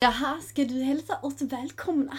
[0.00, 2.18] Jaha, ska du hälsa oss välkomna?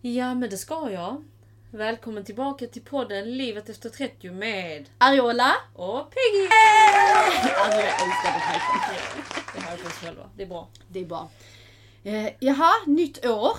[0.00, 1.24] Ja, men det ska jag.
[1.70, 5.52] Välkommen tillbaka till podden Livet efter 30 med Ariola?
[5.74, 6.48] och Peggy!
[7.64, 8.60] Alltså jag älskar den här.
[9.54, 10.30] Det här är oss själva.
[10.36, 10.68] Det är bra.
[10.88, 11.30] Det är bra.
[12.04, 13.56] Eh, jaha, nytt år.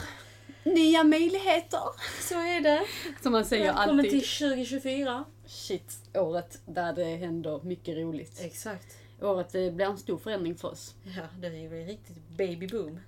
[0.63, 1.81] Nya möjligheter.
[2.21, 2.81] Så är det.
[3.21, 4.11] Som man säger Välkommen alltid.
[4.11, 5.25] till 2024.
[5.45, 8.39] Shit, året där det händer mycket roligt.
[8.41, 8.97] Exakt.
[9.23, 10.95] Året det blir en stor förändring för oss.
[11.03, 12.99] Ja, det är väl riktigt baby boom.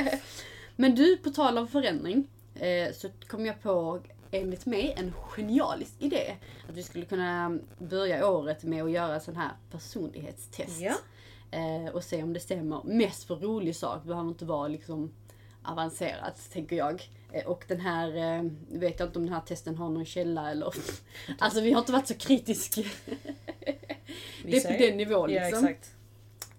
[0.76, 4.00] Men du, på tal om förändring, eh, så kom jag på,
[4.30, 6.36] enligt mig, en genialisk idé.
[6.68, 10.80] Att vi skulle kunna börja året med att göra sån här personlighetstest.
[10.80, 10.94] Ja.
[11.50, 12.82] Eh, och se om det stämmer.
[12.84, 15.12] Mest för rolig sak, det behöver inte vara liksom
[15.62, 17.02] avancerat, tänker jag.
[17.36, 20.50] Eh, och den här, eh, vet jag inte om den här testen har någon källa
[20.50, 20.74] eller...
[21.38, 22.80] alltså vi har inte varit så kritiska.
[24.44, 25.66] det är på den nivån Ja, liksom.
[25.66, 25.90] exakt.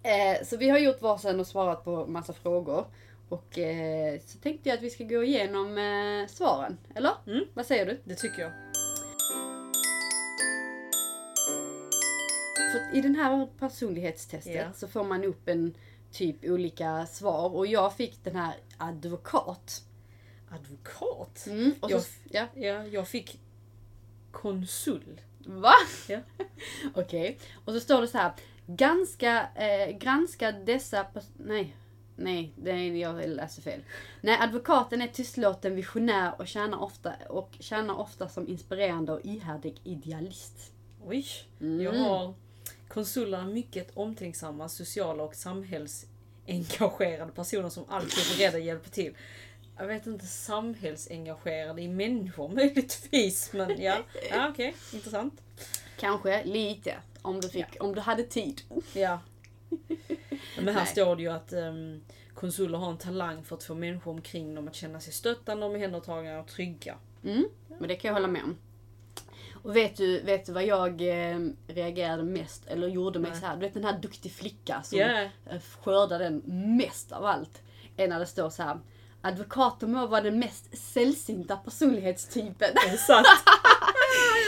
[0.04, 2.86] Eh, så vi har gjort varsin och svarat på massa frågor.
[3.30, 3.60] Och
[4.26, 5.76] så tänkte jag att vi ska gå igenom
[6.30, 6.78] svaren.
[6.96, 7.12] Eller?
[7.28, 7.46] Mm.
[7.54, 8.02] Vad säger du?
[8.04, 8.52] Det tycker jag.
[12.72, 14.74] För I den här personlighetstestet Ja.
[14.76, 15.74] så får man upp en
[16.12, 17.56] typ olika svar.
[17.56, 19.84] Och jag fick den här advokat.
[20.50, 21.46] Advokat?
[21.48, 22.48] Mm, och Jag- så, ja.
[22.56, 23.40] Ja, jag fick
[24.32, 25.22] konsul.
[25.46, 25.74] Va?
[26.08, 26.20] Ja.
[26.94, 27.38] Okej.
[27.66, 28.32] Och så står det så här.
[28.68, 31.06] Ganska, eh, granska dessa...
[31.38, 31.76] Nej.
[32.20, 33.84] Nej, det är, jag läser fel.
[34.22, 39.82] Nej, advokaten är tystlåten visionär och tjänar ofta, och tjänar ofta som inspirerande och ihärdig
[39.84, 40.72] idealist.
[41.06, 41.26] Oj.
[41.62, 41.82] Mm.
[41.82, 42.34] Jag har
[42.88, 49.14] konsuler är mycket omtänksamma, sociala och samhällsengagerade personer som alltid är beredda att hjälpa till.
[49.80, 53.98] Jag vet inte, samhällsengagerade i människor möjligtvis, men ja.
[54.30, 55.42] Ja okej, intressant.
[56.00, 58.62] Kanske lite, om du, fick, om du hade tid.
[58.94, 59.20] Ja.
[60.58, 60.86] Men här Nej.
[60.88, 64.68] står det ju att um, konsuler har en talang för att få människor omkring dem
[64.68, 66.98] att känna sig stöttande, omhändertagna och trygga.
[67.24, 67.46] Mm,
[67.80, 68.58] men det kan jag hålla med om.
[69.64, 73.40] Och vet du, vet du vad jag eh, reagerade mest, eller gjorde mig Nej.
[73.40, 73.56] så här.
[73.56, 75.22] Du vet den här duktig flicka som Ja.
[75.22, 76.42] eh, skördar den
[76.78, 77.62] mest av allt.
[77.98, 78.80] Är när det står så här.
[79.22, 82.70] Advokater må vara den mest sällsynta personlighetstypen.
[83.08, 83.28] Sant?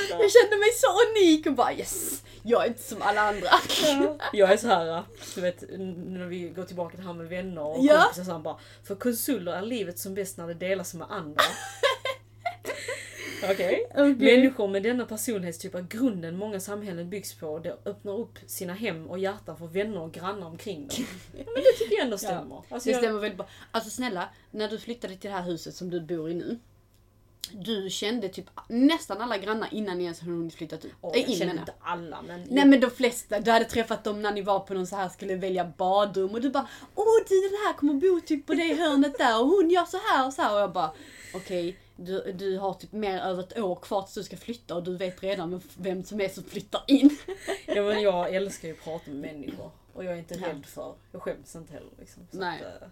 [0.10, 3.48] Jag kände mig så unik och bara yes, jag är inte som alla andra.
[4.34, 5.04] Jag är så här,
[5.36, 8.02] du vet när vi går tillbaka till här med vänner och Ja.
[8.04, 11.44] kompisar så han bara För konsuler är livet som bäst när det delas med andra.
[13.44, 13.88] Okej.
[13.92, 14.16] Okej.
[14.16, 17.60] Människor med denna personlighetstyp är grunden många samhällen byggs på.
[17.60, 21.06] Det öppnar upp sina hem och hjärtan för vänner och grannar omkring dem.
[21.38, 22.64] Ja, men det tycker jag ändå stämmer.
[22.70, 23.48] Alltså, Det jag, stämmer väldigt bra.
[23.72, 26.60] Alltså snälla, när du flyttade till det här huset som du bor i nu.
[27.52, 30.92] Du kände typ nästan alla grannar innan ni ens hade hunnit flyttat ut.
[31.04, 32.46] Äh, jag in, menar inte alla men...
[32.50, 35.10] Nej men de flesta, du hade träffat dem när ni var på någon så här
[35.10, 38.74] skulle välja badrum och du bara Åh du den här kommer bo typ på det
[38.74, 40.92] hörnet där och hon gör så här och så här och jag bara
[41.34, 44.84] Okej, du, du har typ mer över ett år kvar tills du ska flytta och
[44.84, 47.18] du vet redan vem- som är som flyttar in.
[47.66, 49.72] Ja, men jag älskar ju att prata med människor.
[49.94, 52.28] Och jag är inte rädd för, jag skäms inte heller liksom.
[52.32, 52.60] Nej.
[52.76, 52.88] Att, eh,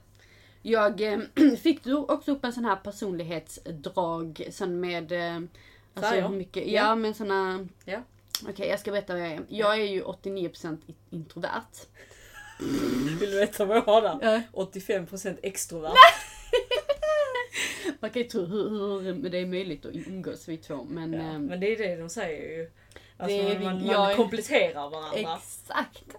[0.62, 1.20] Jag eh,
[1.62, 6.22] fick du också upp en sån här personlighetsdrag sen med eh, alltså Färger?
[6.28, 6.82] hur mycket, Ja.
[6.84, 8.02] ja men såna Ja.
[8.50, 9.42] Okej jag ska berätta vad jag är.
[9.50, 11.62] Jag är ju 89% i- introvert.
[13.20, 14.20] vill du veta vad jag har där?
[14.22, 14.62] Ja.
[14.64, 15.94] 85% extrovert.
[18.00, 21.20] Man kan ju tro hur, hur det är möjligt att umgås vi två men Ja,
[21.20, 22.72] ehm, men det är det de säger ju.
[23.18, 25.18] Alltså Det man, man, jag kompletterar varandra.
[25.18, 26.16] Exakt!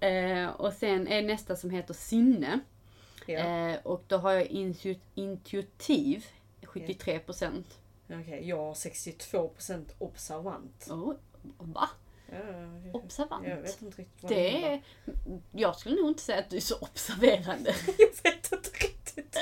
[0.00, 2.60] Eh, och sen är nästa som heter sinne.
[3.26, 3.38] Ja.
[3.38, 6.26] Eh, och då har jag intu- intuitiv,
[6.62, 7.64] 73%.
[8.10, 10.86] Okej, jag har 62% observant.
[10.90, 11.14] Oh,
[11.58, 11.88] va?
[12.30, 12.36] Ja,
[12.84, 13.46] jag- Observant?
[13.48, 14.82] Jag vet inte riktigt vad Det är,
[15.52, 17.74] jag skulle nog inte säga att du är så observerande.
[17.98, 19.36] Jag vet inte riktigt.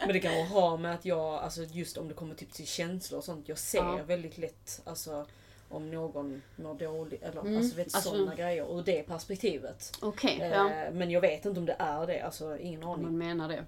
[0.00, 3.18] Men det kan ha med att jag, alltså just om det kommer typ till känslor
[3.18, 3.96] och sånt, jag ser Ja.
[4.06, 5.26] väldigt lätt alltså,
[5.68, 9.92] om någon mår dåligt, eller Mm, alltså, vet, alltså- sådana grejer ur det perspektivet.
[10.02, 10.90] Okej, Eh, ja.
[10.92, 13.02] Men jag vet inte om det är det, alltså ingen aning.
[13.02, 13.64] man menar det.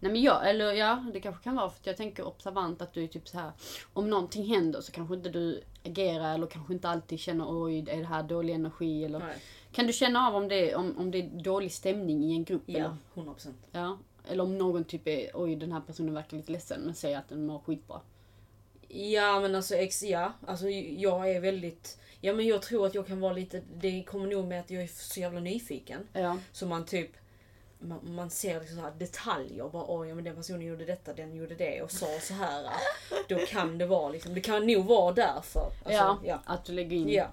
[0.00, 2.92] Nej men jag, eller ja, det kanske kan vara för att jag tänker observant att
[2.92, 3.50] du är typ så här.
[3.92, 7.96] Om någonting händer så kanske inte du agerar eller kanske inte alltid känner oj, är
[7.96, 9.36] det här dålig energi eller Nej.
[9.72, 12.62] Kan du känna av om det, om, om det är dålig stämning i en grupp?
[12.66, 13.52] Ja, Eller, 100%.
[13.72, 13.98] ja?
[14.28, 17.28] eller om någon typ är, oj den här personen verkar lite ledsen men säger att
[17.28, 18.00] den mår skitbra.
[18.94, 23.06] Ja men alltså, ex, ja, alltså jag är väldigt, ja men jag tror att jag
[23.06, 26.08] kan vara lite, det kommer nog med att jag är så jävla nyfiken.
[26.12, 26.38] Ja.
[26.52, 27.10] Så man typ
[27.78, 29.68] man, man ser liksom så här detaljer.
[29.68, 32.70] Bara, Oj, ja, men den personen gjorde detta, den gjorde det och sa så här.
[33.28, 35.60] Då kan det vara liksom, det kan nog vara därför.
[35.60, 36.40] Alltså, ja, ja.
[36.44, 37.08] att du lägger in.
[37.08, 37.26] Ja.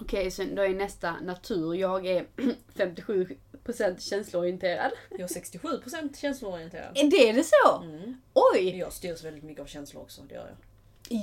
[0.00, 1.74] Okej, sen då är nästa natur.
[1.74, 2.26] Jag är
[2.74, 3.36] 57%
[3.68, 4.90] procent känsloorienterad.
[5.10, 6.96] Jag är 67% känsloorienterad.
[6.98, 7.82] Är det det så?
[7.82, 8.20] Mm.
[8.34, 8.78] Oj!
[8.78, 10.56] Jag styrs väldigt mycket av känslor också, det gör jag.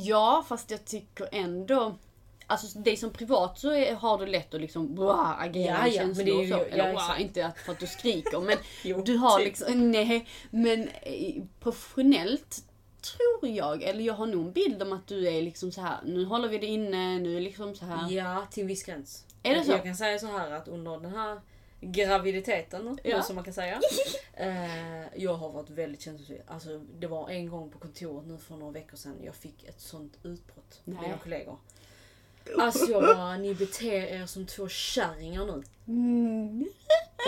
[0.03, 1.95] Ja, fast jag tycker ändå...
[2.47, 5.95] Alltså dig som privat så är, har du lätt att liksom bra, agera Ja, i
[5.95, 6.57] ja, känslor men det är och ju- så.
[6.57, 7.09] ja, Eller exakt.
[7.19, 9.45] wow, inte att, för att du skriker men Jo, du har typ.
[9.45, 10.27] liksom, nej.
[10.51, 12.63] Men eh, professionellt
[13.01, 15.97] tror jag, eller jag har nog en bild om att du är liksom så här.
[16.06, 18.12] nu håller vi det inne, nu är liksom så här.
[18.12, 19.25] Ja, till en viss gräns.
[19.44, 19.71] Är det så?
[19.71, 21.42] jag kan säga så här att under den här
[21.91, 23.21] graviditeten, Ja.
[23.23, 23.81] som man kan säga.
[24.33, 26.37] eh, jag har varit väldigt känslosam.
[26.47, 29.81] Alltså, det var en gång på kontoret nu för några veckor sedan jag fick ett
[29.81, 31.57] sånt utbrott med mina kollegor.
[32.57, 35.63] Alltså jag bara, ni beter er som två kärringar nu.
[35.87, 36.65] Mm.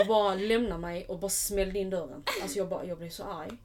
[0.01, 2.23] Och bara lämna mig och bara smällde in dörren.
[2.41, 3.57] Alltså jag, bara, jag blev så arg.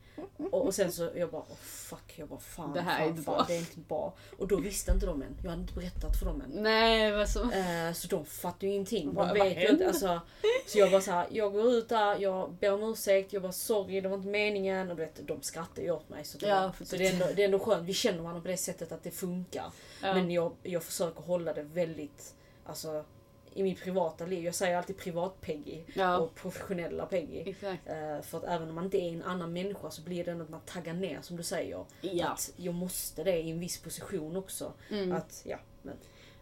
[0.50, 3.22] Och, sen så jag bara oh fuck, jag bara fan, Det här är fan, inte
[3.22, 3.44] fan, bra.
[3.48, 4.14] det är inte bra.
[4.38, 5.36] Och då visste inte de än.
[5.42, 6.62] Jag hade inte berättat för dem än.
[6.62, 7.50] Nej, vad så?
[7.50, 9.14] Eh, så de fattar ju ingenting.
[9.14, 9.86] Vad vet ju inte.
[9.86, 10.20] Alltså,
[10.66, 13.52] så jag bara så här, jag går ut där, jag ber om ursäkt, jag bara
[13.52, 14.90] sorry, det var inte meningen.
[14.90, 16.24] Och du vet, de skrattar ju åt mig.
[16.24, 18.48] Så, det Ja, så det, är ändå, det är ändå skönt, vi känner varandra på
[18.48, 19.72] det sättet att det funkar.
[20.02, 20.14] Ja.
[20.14, 23.04] Men jag, jag försöker hålla det väldigt, alltså
[23.54, 24.44] i mitt privata liv.
[24.44, 26.16] Jag säger alltid privat Peggy Ja.
[26.18, 27.42] och professionella Peggy.
[27.50, 27.88] Exakt.
[27.88, 30.44] Eh, för att även om man inte är en annan människa så blir det ändå
[30.44, 31.84] att man taggar ner som du säger.
[32.00, 32.28] Ja.
[32.28, 34.72] Att jag måste det i en viss position också.
[34.90, 35.12] Mm.
[35.12, 35.94] Att, ja, men,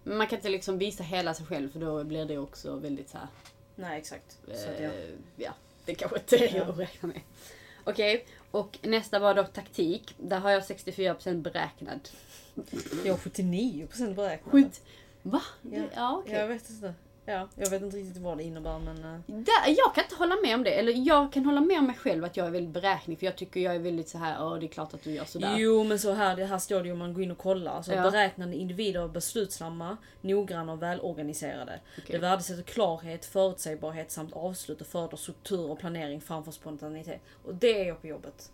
[0.02, 3.10] Men man kan inte liksom visa hela sig själv för då blir det också väldigt
[3.10, 3.26] så här.
[3.74, 4.38] nej exakt.
[4.46, 4.88] Så att, ja.
[4.88, 5.50] Eh, ja,
[5.84, 6.64] det kanske inte är Ja.
[6.64, 7.20] att räkna med.
[7.84, 10.14] Okej, och nästa var då taktik.
[10.18, 12.08] Där har jag 64% beräknad.
[13.04, 14.52] Jag har 79% beräknat.
[14.52, 14.82] Skit.
[15.22, 15.42] Va?
[15.62, 15.82] Ja.
[15.94, 16.34] Ja, okej.
[16.34, 16.94] Jag vet inte.
[17.26, 18.96] Ja, jag vet inte riktigt vad det innebär men...
[19.04, 20.70] eh, Där, jag kan inte hålla med om det.
[20.70, 23.18] Eller jag kan hålla med om mig själv att jag är väldigt beräknig.
[23.18, 25.24] För jag tycker jag är väldigt så här, ja det är klart att du gör
[25.24, 25.56] sådär.
[25.58, 27.72] Jo men så här, det här står det ju om man går in och kollar.
[27.72, 28.02] Alltså, Ja.
[28.10, 31.80] Beräknande individer är beslutsamma, noggranna och välorganiserade.
[31.98, 32.12] Okej.
[32.12, 37.20] Det värdesätter klarhet, förutsägbarhet samt avslut och föredrar struktur och planering framför spontanitet.
[37.44, 38.50] Och det är jag på jobbet.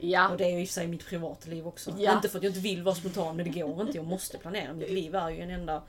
[0.00, 0.28] Ja.
[0.28, 1.94] Och det är ju i sig mitt privatliv också.
[1.98, 2.14] Ja.
[2.16, 4.72] Inte för att jag inte vill vara spontan men det går inte, jag måste planera.
[4.72, 5.82] Mitt liv är ju en enda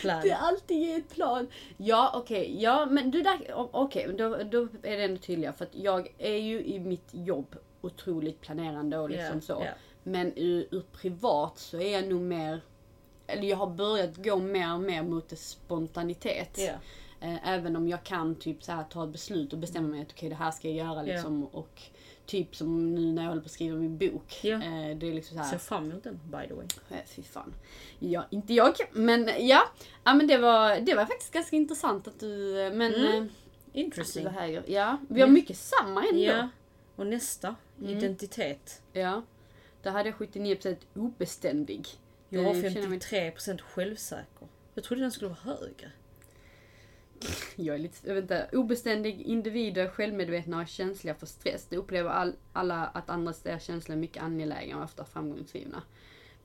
[0.00, 0.20] plan.
[0.22, 1.48] Det är alltid ett plan.
[1.76, 2.62] Ja, okej.
[2.62, 3.38] Ja, men du där...
[3.54, 5.54] Okej, då, då är det ändå tydligare.
[5.54, 9.62] För att jag är ju i mitt jobb otroligt planerande och liksom Ja, så.
[9.64, 9.70] ja.
[10.02, 12.60] Men ur, ur privat så är jag nog mer...
[13.26, 16.58] Eller jag har börjat gå mer och mer mot spontanitet.
[17.20, 20.10] Eh, Även om jag kan typ så här ta ett beslut och bestämma mig att
[20.12, 21.44] okej det här ska jag göra liksom.
[21.46, 21.82] Och
[22.30, 24.38] typ som nu när jag håller på att skriva min bok.
[24.42, 24.54] Ja.
[24.56, 25.50] Eh, Det är liksom så här.
[25.50, 26.66] Ser fram emot den by the way.
[26.90, 27.54] Eh, Fy fan.
[27.98, 28.74] Ja, inte jag.
[28.92, 29.62] Men ja,
[30.04, 32.60] ja men det var, det var faktiskt ganska intressant att du...
[32.66, 32.94] eh, Men...
[32.94, 33.28] Mm.
[33.72, 34.24] Interesting.
[34.24, 36.20] Det här, ja, vi har mycket samma ändå.
[36.22, 36.48] Ja.
[36.96, 37.98] Och nästa, Mm.
[37.98, 38.82] identitet.
[38.92, 39.22] Ja.
[39.82, 41.86] Där hade jag 79% obeständig.
[42.28, 44.48] Jag mig- 53% självsäker.
[44.74, 45.90] Jag trodde den skulle vara högre.
[47.56, 51.66] Jag är lite, jag vet inte, obeständig individer, självmedvetna och känsliga för stress.
[51.70, 55.82] De upplever all, alla att andras deras känslor är mycket angelägna och ofta framgångsdrivna.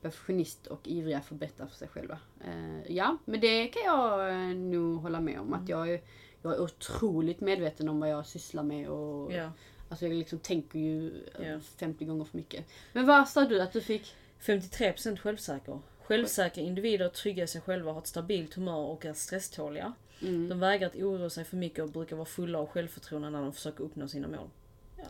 [0.02, 2.18] Perfektionist och ivriga att förbättra för sig själva.
[2.46, 5.54] Eh, ja, men det kan jag eh, nog hålla med om.
[5.54, 6.02] Att jag är,
[6.42, 9.52] jag är otroligt medveten om vad jag sysslar med och Ja.
[9.90, 11.60] Alltså jag liksom tänker ju Ja.
[11.78, 12.66] 50 gånger för mycket.
[12.94, 14.16] Men vad sa du att du fick?
[14.42, 15.80] 53% självsäker.
[16.08, 19.94] Självsäkra individer trygga i sig själva, har ett stabilt humör och är stresståliga.
[20.22, 20.50] Mm.
[20.50, 23.54] De vägrar att oroa sig för mycket och brukar vara fulla av självförtroende när de
[23.54, 24.50] försöker uppnå sina mål.
[24.98, 25.04] Ja.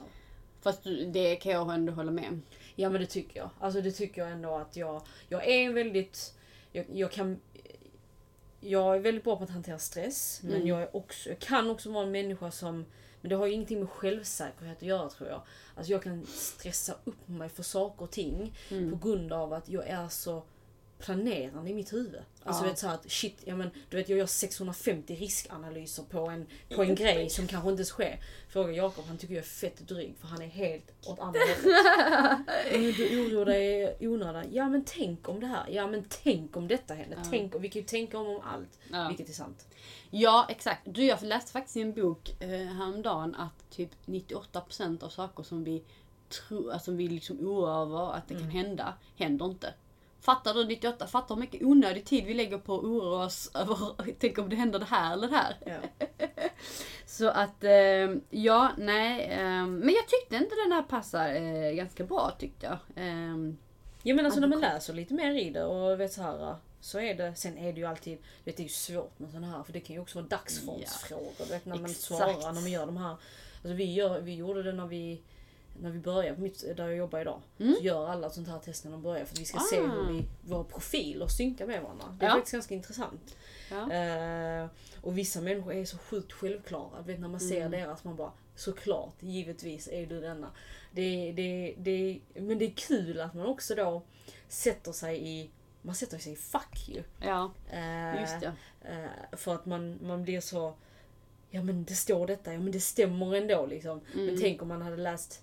[0.62, 2.40] Fast det kan jag ändå hålla med.
[2.76, 3.50] Ja men det tycker jag.
[3.60, 5.02] Alltså det tycker jag ändå att jag...
[5.30, 6.34] Jag är en väldigt...
[6.72, 7.40] Jag, jag kan...
[8.60, 10.40] Jag är väldigt bra på att hantera stress.
[10.44, 10.68] Men Mm.
[10.68, 12.86] jag, är också, jag kan också vara en människa som...
[13.22, 15.42] Men det har ju ingenting med självsäkerhet att göra tror jag.
[15.76, 18.54] Alltså jag kan stressa upp mig för saker och ting.
[18.72, 18.92] Mm.
[18.92, 20.44] På grund av att jag är så
[21.06, 22.22] planerande i mitt huvud.
[22.44, 22.70] Alltså Ja.
[22.70, 26.46] vet så att shit, ja men du vet jag gör 650 riskanalyser på en,
[26.76, 28.20] på en grej som kanske inte ens sker.
[28.50, 32.98] Fråga Jakob, han tycker jag är fett dryg för han är helt åt andra hållet.
[32.98, 34.46] Du oroar dig i onödan.
[34.52, 35.66] Ja men tänk om det här.
[35.70, 37.18] Ja men tänk om detta händer.
[37.24, 37.30] Ja.
[37.32, 38.80] Tänk, vi kan ju tänka om, om allt.
[38.92, 39.08] Ja.
[39.08, 39.68] Vilket är sant.
[40.10, 40.82] Ja, exakt.
[40.86, 45.64] Du, jag läste faktiskt i en bok eh, häromdagen att typ 98% av saker som
[45.64, 45.84] vi
[46.48, 49.74] tror, alltså vi liksom oroar över att det kan hända, händer inte.
[50.26, 51.08] Fattar du 98?
[51.08, 53.78] Fattar hur mycket onödig tid vi lägger på att oroa oss över,
[54.20, 55.56] tänk om det händer det här eller det här.
[55.66, 56.08] Ja.
[57.06, 59.24] Så att, eh, ja, nej.
[59.24, 63.06] Eh, men jag tyckte inte den här passar eh, ganska bra tyckte jag.
[63.06, 63.36] Eh,
[64.08, 66.56] Ja men alltså när man läser lite mer i det och vet så här.
[66.82, 67.36] Så är det.
[67.36, 69.80] Sen är det ju alltid, vet, det är ju svårt med sådana här för det
[69.80, 71.32] kan ju också vara dagsformsfrågor.
[71.38, 72.02] Du vet när man Exakt.
[72.02, 73.16] svarar när man gör de här.
[73.56, 75.22] Alltså vi, gör, vi gjorde det när vi
[75.82, 77.76] när vi börjar på mitt, där jag jobbar idag, Mm.
[77.76, 79.62] så gör alla sånt här test när de börjar för att vi ska Ah.
[79.70, 82.18] se hur vi, våra profiler synkar med varandra.
[82.20, 82.36] Det är Ja.
[82.36, 83.36] faktiskt ganska intressant.
[83.72, 83.92] Ja.
[83.92, 84.68] Eh,
[85.02, 87.02] och vissa människor är så sjukt självklara.
[87.02, 87.72] Du vet när man ser Mm.
[87.72, 90.52] deras, man bara såklart, givetvis är du denna.
[90.92, 94.02] Det, det, det, men det är kul att man också då
[94.48, 95.50] sätter sig i,
[95.82, 97.04] man sätter sig i fack ju.
[97.22, 98.54] Ja, Eh, just det.
[98.82, 100.74] eh, för att man, man blir så,
[101.50, 104.02] ja men det står detta, ja men det stämmer ändå liksom.
[104.14, 104.42] Men Mm.
[104.42, 105.42] tänk om man hade läst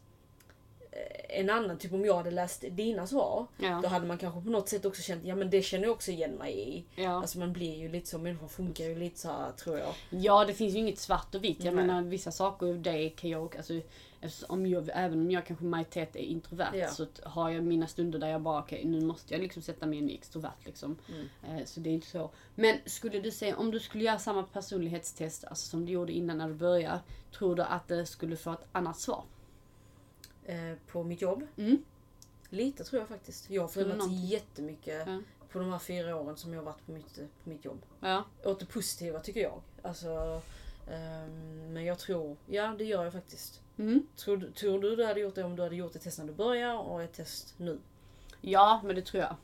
[1.29, 3.47] en annan, typ om jag hade läst dina svar.
[3.59, 5.93] Då Ja, hade man kanske på något sätt också känt, ja men det känner jag
[5.93, 6.85] också igen mig i.
[7.03, 7.11] ja.
[7.11, 9.95] Alltså man blir ju lite så, människor funkar ju lite så här, tror jag.
[10.11, 11.65] ja, det finns ju inget svart och vitt.
[11.65, 11.85] Jag Nej.
[11.87, 13.75] menar vissa saker, det kan jag alltså,
[14.21, 16.89] eftersom om jag, även om jag kanske majoritet är introvert Ja.
[16.89, 19.99] så har jag mina stunder där jag bara okej nu måste jag liksom sätta mig
[19.99, 20.99] in i extrovert liksom.
[21.09, 21.59] Mm.
[21.59, 22.31] Eh, så det är inte så.
[22.55, 26.39] Men skulle du säga, om du skulle göra samma personlighetstest alltså, som du gjorde innan
[26.39, 27.01] när du började.
[27.39, 29.25] Tror du att det skulle få ett annat svar?
[30.47, 31.47] Eh, på mitt jobb.
[31.57, 31.85] Mm.
[32.49, 33.51] Lite tror jag faktiskt.
[33.51, 34.27] Jag har förändrats någonting?
[34.27, 35.19] jättemycket Ja.
[35.53, 37.83] på de här fyra åren som jag har varit på mitt, på mitt jobb.
[38.01, 38.25] Ja.
[38.45, 39.61] Åt det positiva tycker jag.
[39.83, 40.43] Alltså,
[40.91, 43.61] ehm, men jag tror, ja det gör jag faktiskt.
[43.79, 44.07] Mm.
[44.17, 46.33] Tror, tror du du hade gjort det om du hade gjort ett test när du
[46.33, 47.79] började och ett test nu?
[48.41, 49.37] Ja, men det tror jag.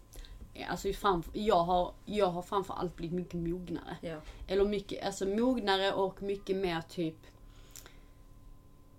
[0.70, 3.96] Alltså, framför, jag, har, jag har framför allt blivit mycket mognare.
[4.00, 4.20] Ja.
[4.48, 7.16] Eller mycket, alltså mognare och mycket mer typ...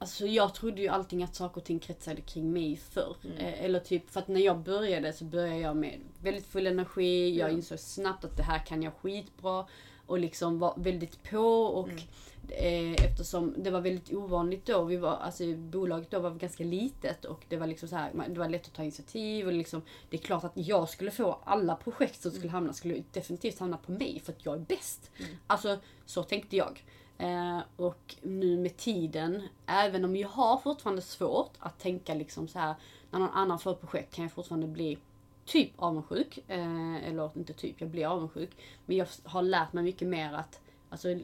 [0.01, 3.15] Alltså jag trodde ju allting att saker och ting kretsade kring mig förr.
[3.25, 3.37] Mm.
[3.37, 7.37] Eh, Eller typ, för att när jag började så började jag med väldigt full energi.
[7.39, 7.53] Jag Ja.
[7.53, 9.65] insåg snabbt att det här kan jag skitbra.
[10.05, 12.93] Och liksom var väldigt på och Mm.
[12.95, 14.83] eh, eftersom det var väldigt ovanligt då.
[14.83, 18.39] Vi var, alltså bolaget då var ganska litet och det var liksom så här, det
[18.39, 21.75] var lätt att ta initiativ och liksom Det är klart att jag skulle få alla
[21.75, 25.11] projekt som skulle hamna, skulle definitivt hamna på mig för att jag är bäst.
[25.47, 26.83] Alltså så tänkte jag.
[27.19, 32.59] Eh, och nu med tiden, även om jag har fortfarande svårt att tänka liksom så
[32.59, 32.75] här
[33.11, 34.97] när någon annan får ett projekt kan jag fortfarande bli
[35.45, 36.39] typ avundsjuk.
[36.47, 38.49] Eh, eller inte typ, jag blir avundsjuk.
[38.85, 40.59] Men jag har lärt mig mycket mer att
[40.89, 41.19] alltså,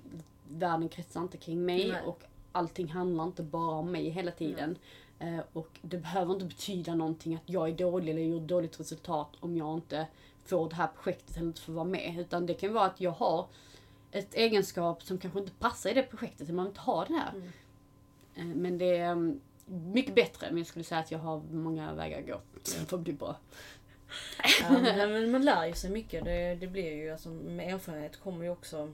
[0.50, 2.02] världen kretsar inte kring mig Nej.
[2.06, 4.78] och allting handlar inte bara om mig hela tiden.
[5.20, 9.30] Eh, och det behöver inte betyda någonting att jag är dålig eller gjort dåligt resultat
[9.40, 10.08] om jag inte
[10.46, 12.20] får det här projektet eller inte får vara med.
[12.20, 13.48] Utan det kan vara att jag har
[14.18, 17.32] ett egenskap som kanske inte passar i det projektet, man inte har det här.
[17.34, 17.48] Mm.
[18.36, 21.94] Eh, Men det är mm, mycket bättre, men jag skulle säga att jag har många
[21.94, 22.40] vägar att gå
[22.86, 23.36] för att bli bra.
[24.62, 26.24] Ja, men, men man lär ju sig mycket.
[26.24, 28.92] Det, det blir ju, alltså, med erfarenhet kommer ju också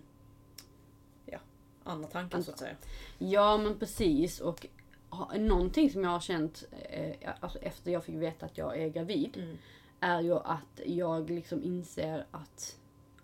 [1.25, 1.39] ja,
[1.83, 2.75] andra tankar så att säga.
[3.17, 4.65] Ja men precis och
[5.09, 8.87] ha- någonting som jag har känt eh, alltså efter jag fick veta att jag är
[8.89, 9.57] gravid Mm.
[9.99, 12.77] är ju att jag liksom inser att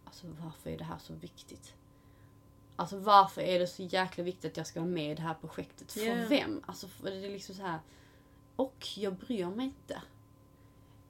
[0.06, 1.74] alltså varför är det här så viktigt?
[2.79, 5.34] Alltså varför är det så jäkla viktigt att jag ska vara med i det här
[5.34, 5.91] projektet?
[5.91, 6.15] För Ja.
[6.29, 6.63] vem?
[6.65, 7.79] Alltså för det är liksom så här.
[8.55, 10.01] Och jag bryr mig inte.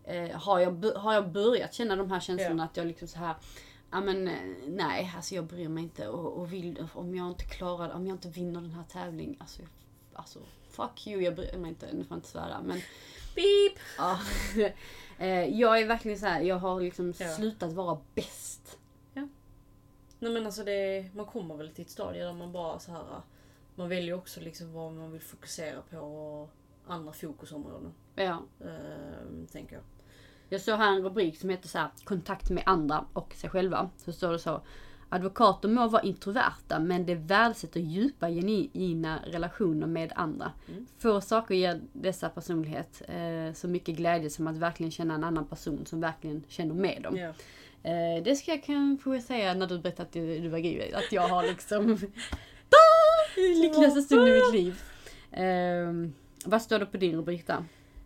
[0.03, 3.35] Eh, har, jag, har jag börjat känna de här känslorna att jag liksom så här
[3.91, 4.33] Ja men eh,
[4.67, 8.15] nej, alltså jag bryr mig inte och, och vill, om jag inte klarar om jag
[8.15, 9.61] inte vinner den här tävlingen, alltså,
[10.13, 10.39] alltså
[10.71, 12.81] fuck you, jag bryr mig inte, nu får jag inte svära men
[13.35, 13.79] Beep!
[13.97, 14.19] Ja.
[15.19, 17.35] Eh, jag är verkligen så här, jag har liksom Ja.
[17.35, 18.77] slutat vara bäst.
[20.19, 23.21] Nej men alltså det, man kommer väl till ett stadie där man bara så här.
[23.75, 26.49] Man väljer också liksom vad man vill fokusera på och
[26.87, 27.93] andra fokusområden.
[28.15, 28.43] Ja.
[28.61, 29.83] ehm, tänker jag.
[30.49, 33.89] Jag såg här en rubrik som heter så här, kontakt med andra och sig själva.
[33.97, 34.61] Så står det så.
[35.09, 40.51] Advokater må vara introverta men de värdesätter djupa genuina relationer med andra.
[40.69, 40.85] Mm.
[40.97, 45.45] Få saker ger dessa personlighet eh, så mycket glädje som att verkligen känna en annan
[45.45, 47.17] person som verkligen känner med dem.
[47.17, 47.33] Ja.
[47.83, 50.93] Eh, det ska jag kanske säga när du berättade att du, du var gravid.
[50.93, 51.87] Att jag har liksom...
[53.61, 54.81] lyckligaste stunden i mitt liv.
[55.31, 55.93] Eh,
[56.45, 57.63] vad står det på din rubrik där?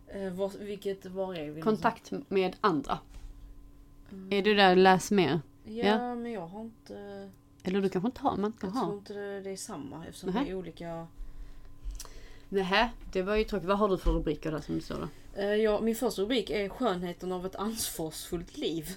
[0.08, 1.60] Eh, vad, vilket, var är vi?
[1.60, 2.98] Kontakt med andra.
[4.30, 5.40] Är du där läs mer?
[5.64, 6.14] Ja, Ja.
[6.14, 7.30] men jag har inte...
[7.62, 8.92] Eller du kanske inte har, man ska Jag tror ha.
[8.92, 10.44] inte det, det är samma eftersom Nähä.
[10.44, 11.06] det är olika...
[12.48, 13.68] Nähä, det var ju tråkigt.
[13.68, 15.40] Vad har du för rubriker där som du står då?
[15.40, 18.88] Eh, ja, min första rubrik är skönheten av ett ansvarsfullt liv.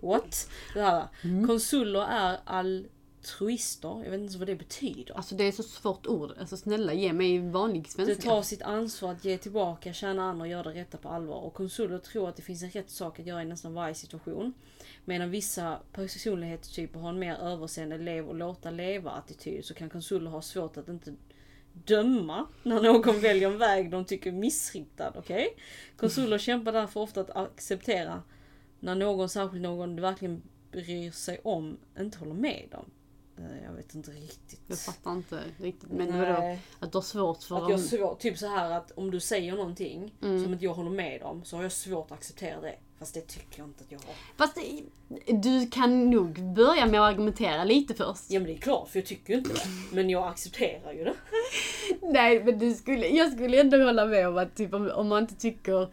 [0.00, 0.50] What?
[0.74, 1.08] Det här.
[1.24, 1.46] Mm.
[1.46, 4.02] Konsuler är altruister.
[4.04, 5.16] Jag vet inte vad det betyder.
[5.16, 6.32] Alltså det är så svårt ord.
[6.40, 8.28] Alltså snälla ge mig vanlig Det svenska.
[8.30, 11.36] tar sitt ansvar att ge tillbaka, tjäna andra och göra det rätta på allvar.
[11.36, 14.54] Och konsuler tror att det finns en rätt sak att göra i nästan varje situation.
[15.04, 20.30] Medan vissa personlighetstyper har en mer överseende lev och låta leva attityd så kan konsuler
[20.30, 21.14] ha svårt att inte
[21.72, 25.12] döma när någon väljer en väg de tycker är missriktad.
[25.16, 25.48] Okej?
[25.96, 28.22] Konsuler kämpar därför ofta att acceptera
[28.86, 32.84] när någon, särskilt någon de verkligen bryr sig om, inte håller med dem.
[33.38, 34.60] Eh, Jag vet inte riktigt.
[34.66, 35.90] Jag fattar inte riktigt.
[35.90, 36.32] Men vadå?
[36.32, 36.58] Nej.
[36.78, 37.64] Att du har svårt för...
[37.64, 40.42] Att jag svår, typ så här att om du säger någonting Mm.
[40.44, 42.74] som inte jag håller med om så har jag svårt att acceptera det.
[42.98, 44.14] Fast det tycker jag inte att jag har.
[44.36, 48.24] Fast det- du kan nog börja med att argumentera lite först.
[48.30, 49.66] Ja men det är klart för jag tycker ju inte det.
[49.92, 51.14] Men jag accepterar ju det.
[52.02, 55.22] Nej men du skulle, jag skulle ändå hålla med om att typ, om, om man
[55.22, 55.88] inte tycker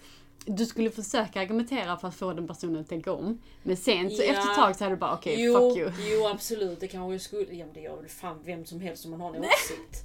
[0.45, 3.39] du skulle försöka argumentera för att få den personen att tänka om.
[3.63, 4.29] Men sen så Ja.
[4.29, 5.91] efter ett tag så är det bara okej, jo, fuck you.
[6.11, 7.53] jo absolut, det kanske jag skulle...
[7.53, 10.03] Ja men det gör väl fan vem som helst om man har en åsikt.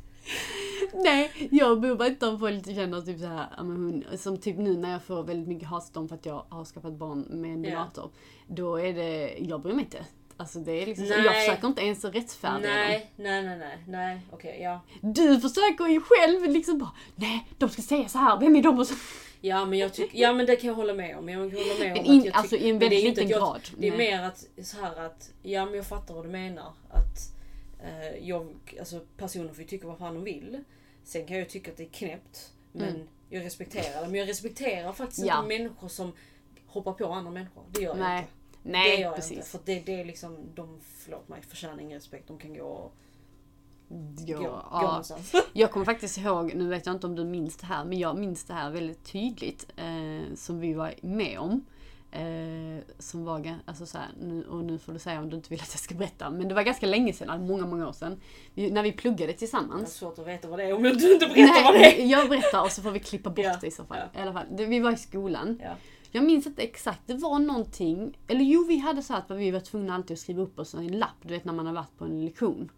[0.94, 4.38] Nej, jag bor bara inte om folk känner typ så här, ja, men hon, som
[4.38, 7.50] typ nu när jag får väldigt mycket hatstorm för att jag har skaffat barn med
[7.54, 8.10] en donator.
[8.46, 10.04] Då är det, jag bryr mig inte.
[10.36, 11.24] Alltså det är liksom så, Nej.
[11.24, 12.80] jag försöker inte ens rättfärdiga dem.
[12.80, 14.80] nej, nej, nej, nej, nej, okej, ja.
[15.00, 18.78] Du försöker ju själv liksom bara, nej de ska säga så här, vem är de?
[18.78, 18.94] Och så.
[19.40, 21.28] Ja men jag tycker, ja men det kan jag hålla med om.
[21.28, 23.04] Jag kan hålla med om Men att in, jag alltså tyck- i en det väldigt
[23.04, 23.60] inte liten jag, grad.
[23.78, 23.98] Det är Nej.
[23.98, 26.72] mer att, så här att, ja men jag fattar vad du menar.
[26.90, 27.32] Att
[27.82, 30.64] eh, jag, alltså personen får ju tycka vad fan de vill.
[31.04, 32.52] Sen kan jag tycka att det är knäppt.
[32.72, 33.08] Men Mm.
[33.30, 34.08] jag respekterar det.
[34.08, 35.36] Men jag respekterar faktiskt Ja.
[35.44, 36.12] inte människor som
[36.66, 37.62] hoppar på andra människor.
[37.72, 38.30] Det gör jag Nej, inte.
[38.62, 39.32] det Nej, gör jag precis.
[39.36, 39.48] inte.
[39.48, 42.28] För det, det är liksom, de, förlåt mig, förtjänar ingen respekt.
[42.28, 42.90] De kan gå, gå,
[44.26, 45.02] Ja, gå ja.
[45.52, 48.18] Jag kommer faktiskt ihåg, nu vet jag inte om du minns det här, men jag
[48.18, 49.66] minns det här väldigt tydligt.
[49.76, 51.64] Eh, som vi var med om.
[52.10, 55.48] Eh, som var, alltså så här, nu, och nu får du säga om du inte
[55.50, 56.30] vill att jag ska berätta.
[56.30, 58.20] Men det var ganska länge sedan, alltså många, många år sedan.
[58.54, 59.94] Vi, när vi pluggade Det är tillsammans.
[59.94, 61.98] svårt att veta vad det är om du inte berättar vad det är.
[61.98, 63.98] Nej, jag berättar och så får vi klippa bort Ja, det i så fall.
[64.12, 64.18] ja.
[64.20, 64.46] I alla fall.
[64.50, 65.60] Det, vi var i skolan.
[65.62, 65.70] Ja.
[66.10, 69.60] Jag minns inte exakt, det var någonting, eller jo vi hade så att vi var
[69.60, 71.98] tvungna alltid att skriva upp oss i en lapp, du vet när man har varit
[71.98, 72.70] på en lektion.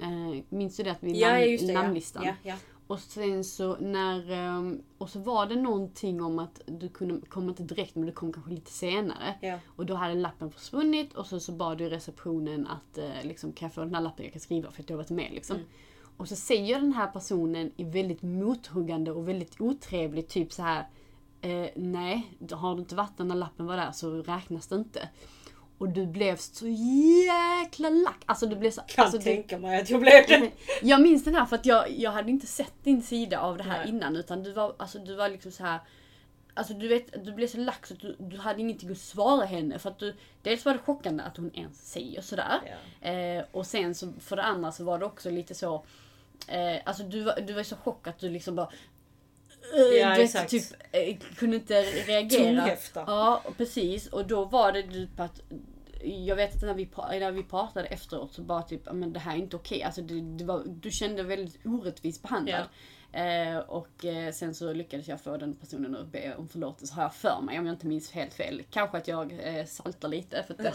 [0.00, 1.72] Eh, minns du det att vi Ja, namn, det.
[1.72, 2.24] Namnlistan?
[2.24, 2.54] Ja, ja.
[2.88, 7.48] Och sen så när, ehm, och så var det någonting om att du kunde, kom
[7.48, 9.34] inte direkt men det kom kanske lite senare.
[9.40, 9.58] Ja.
[9.76, 13.66] Och då hade lappen försvunnit och så, så bad du receptionen att eh, liksom, kan
[13.66, 15.56] jag få den här lappen jag kan skriva för att jag har varit med liksom.
[15.56, 15.68] Mm.
[16.16, 20.88] Och så säger den här personen i väldigt mothuggande och väldigt otrevligt typ så här.
[21.40, 25.08] Eh, nej, har du inte varit när lappen var där så räknas det inte.
[25.78, 28.22] Och du blev så jäkla lack.
[28.26, 28.80] Alltså du blev så...
[28.86, 30.50] Kan alltså, du- tänka mig att jag blev det.
[30.82, 33.64] jag minns den här för att jag, jag hade inte sett din sida av det
[33.64, 33.88] här Nej.
[33.88, 35.80] innan utan du var, alltså, du var liksom så här.
[36.54, 39.44] Alltså du vet, du blev så lack så att du, du hade ingenting att svara
[39.44, 42.60] henne för att du, dels var det chockande att hon ens säger sådär.
[43.00, 43.08] Ja.
[43.08, 45.84] Eh, och sen så för det andra så var det också lite så,
[46.48, 48.68] eh, alltså du var, du var så chockad att du liksom bara
[49.76, 50.50] Ja, du vet, exakt.
[50.50, 52.44] typ, eh, kunde inte reagera.
[52.44, 53.04] Tunghäfta.
[53.06, 54.06] Ja, precis.
[54.06, 55.40] Och då var det typ att
[56.02, 59.20] jag vet att när vi, när vi pratade efteråt så bara typ, "Ja, men det
[59.20, 59.82] här är inte okej.
[59.82, 62.64] Alltså det, det var, du kände dig väldigt orättvist behandlad.
[63.12, 67.02] Eh, och eh, sen så lyckades jag få den personen att be om förlåtelse har
[67.02, 68.62] jag för mig om jag inte minns helt fel.
[68.70, 70.42] Kanske att jag eh, saltar lite.
[70.46, 70.72] För att det,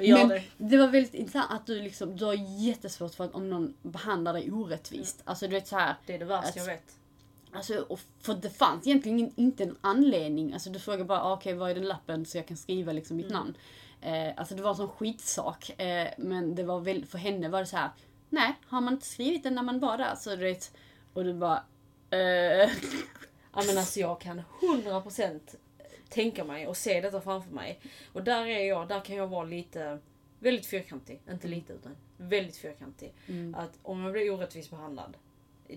[0.00, 0.42] Ja, men det.
[0.58, 4.32] det var väldigt intressant att du liksom, du har jättesvårt för att om någon behandlar
[4.32, 5.22] dig orättvist.
[5.24, 5.94] Alltså du vet så här.
[6.06, 6.96] Det är det värsta jag vet.
[7.56, 10.52] Alltså, och för det fanns egentligen inte en anledning.
[10.52, 13.16] Alltså du frågar bara, ah, okej vad är den lappen så jag kan skriva liksom
[13.16, 13.56] mitt namn.
[14.00, 15.80] Eh, alltså det var en sån skitsak.
[15.80, 17.90] Eh, men det var väl, för henne var det så här.
[18.28, 20.72] nej har man inte skrivit den när man var där så du vet.
[21.12, 21.62] Och du bara,
[22.10, 22.70] eh,
[23.56, 25.40] Ja men alltså jag kan 100%
[26.08, 27.80] tänka mig och se detta framför mig.
[28.12, 29.98] Och där är jag, där kan jag vara lite,
[30.38, 31.22] väldigt fyrkantig.
[31.30, 33.14] Inte lite utan väldigt fyrkantig.
[33.26, 33.54] Mm.
[33.54, 35.16] Att om jag blir orättvist behandlad,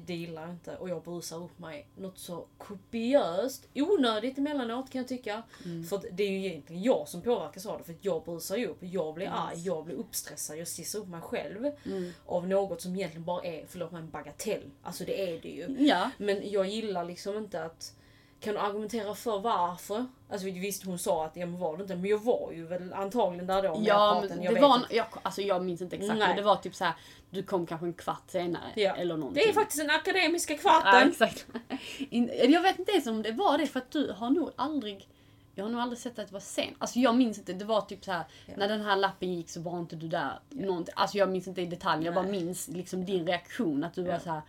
[0.06, 5.00] det gillar jag inte och jag brusar upp mig något så kopiöst, onödigt emellanåt kan
[5.00, 5.44] jag tycka.
[5.66, 5.84] Mm.
[5.84, 8.68] För det är ju egentligen jag som påverkas av det för att jag brusar ju
[8.68, 9.34] upp, jag blir Yes.
[9.36, 11.66] arg, jag blir uppstressad, jag stissar upp mig själv.
[11.86, 12.12] Mm.
[12.26, 14.64] Av något som egentligen bara är, förlåt mig, en bagatell.
[14.84, 15.76] Alltså det är det ju.
[15.88, 16.12] ja.
[16.18, 17.96] Men jag gillar liksom inte att...
[18.40, 20.06] Kan du argumentera för varför?
[20.30, 22.94] Alltså visst hon sa att ja men var det inte, men jag var ju väl
[22.94, 26.28] antagligen där då Ja, men jag det var, jag, alltså jag minns inte exakt Nej.
[26.28, 26.94] men det var typ så här.
[27.30, 28.64] du kom kanske en kvart senare.
[28.76, 28.96] Ja.
[28.96, 29.44] Eller någonting.
[29.44, 31.10] Det är faktiskt den akademiska Ja, kvarten!
[31.10, 31.46] exakt.
[32.10, 35.08] In, jag vet inte ens om det var det för att du har nog aldrig
[35.56, 36.76] jag har nog aldrig sett att det var sen.
[36.78, 38.54] Alltså jag minns inte, det var typ så här Ja.
[38.58, 40.40] när den här lappen gick så var inte du där.
[40.50, 40.94] Någonting.
[40.98, 42.32] Alltså jag minns inte i detalj, jag bara Nej.
[42.44, 44.20] minns liksom din reaktion att du var Ja.
[44.20, 44.42] så här.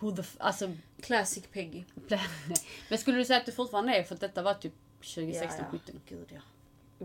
[0.00, 1.84] Who the f- alltså, Classic Peggy.
[2.88, 5.64] Men skulle du säga att du fortfarande är för att detta var typ 2016, ja,
[5.72, 5.78] ja.
[5.86, 6.00] 17?
[6.08, 6.40] Gud ja.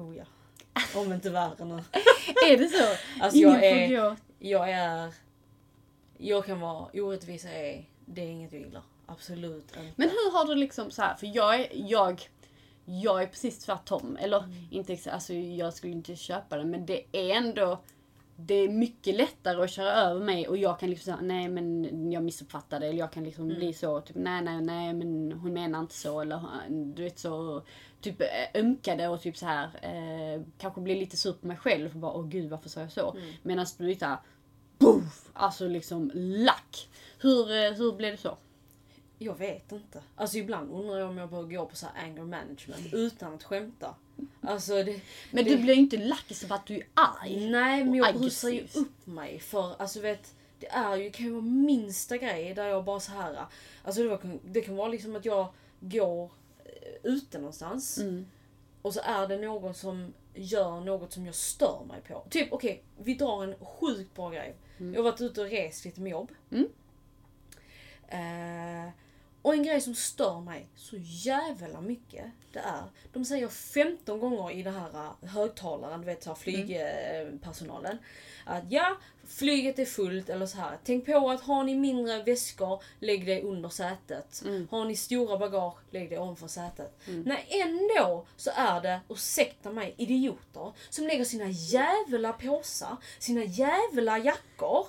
[0.02, 0.24] Oh ja.
[1.02, 1.74] Om inte värre nu.
[2.50, 2.84] Är det så?
[3.24, 5.14] Alltså Ingen jag är, jag är...
[6.18, 8.82] Jag kan vara, orättvisa är, det är inget jag gillar.
[9.06, 9.92] Absolut inte.
[9.96, 12.22] Men hur har du liksom så här, för jag är, jag,
[12.86, 14.18] jag är precis tvärtom.
[14.22, 14.68] Eller Mm.
[14.72, 17.80] inte alltså jag skulle inte köpa det men det är ändå
[18.46, 22.12] det är mycket lättare att köra över mig och jag kan liksom säga nej men
[22.12, 23.58] jag missuppfattade eller jag kan liksom Mm.
[23.58, 27.62] bli så typ nej nej nej men hon menar inte så eller du vet så
[28.02, 31.90] typ eh, ömkade och typ så här eh, kanske bli lite sur på mig själv
[31.94, 33.12] och bara åh gud varför sa jag så.
[33.12, 33.34] Mm.
[33.44, 34.18] Medan du är såhär
[34.78, 36.90] boof, alltså liksom lack.
[37.20, 38.38] Hur, eh, hur blev det så?
[39.24, 40.04] Jag vet inte.
[40.16, 43.44] Alltså ibland undrar jag om jag bör gå på så här anger management utan att
[43.44, 43.96] skämta.
[44.42, 47.50] Alltså det, Men det, du blir ju inte lack så för att du är arg.
[47.50, 51.32] Nej, men jag brusar ju upp mig för alltså vet det är ju, kan ju
[51.32, 53.46] vara minsta grej där jag bara så här.
[53.84, 55.48] Alltså det, var, det kan vara liksom att jag
[55.80, 56.32] går
[56.66, 56.72] eh,
[57.04, 58.26] ute någonstans Mm.
[58.82, 62.26] och så är det någon som gör något som jag stör mig på.
[62.30, 64.56] Typ okej, vi drar en sjukt bra grej.
[64.78, 66.32] Jag har varit ute och rest lite med jobb.
[66.52, 66.68] Mm.
[68.08, 68.92] Eh,
[69.44, 74.52] och en grej som stör mig så jävla mycket, det är, de säger 15 gånger
[74.52, 74.90] i den här
[75.22, 77.98] eh, högtalaren, du vet så här flygpersonalen,
[78.46, 80.78] att ja, flyget är fullt eller så här.
[80.84, 84.44] Tänk på att har ni mindre väskor, lägg det under sätet.
[84.70, 87.00] Har ni stora bagage, lägg det ovanför sätet.
[87.26, 94.18] Nej, ändå så är det, ursäkta mig, idioter som lägger sina jävla påsar, sina jävla
[94.18, 94.88] jackor.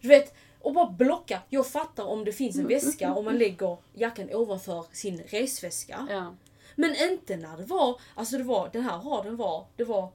[0.00, 0.34] Du vet,
[0.66, 1.42] och bara blocka.
[1.48, 6.06] Jag fattar om det finns en väska och man lägger jackan ovanför sin resväska.
[6.10, 6.34] Ja.
[6.74, 10.08] Men inte när det var, alltså det var, den här raden var, det var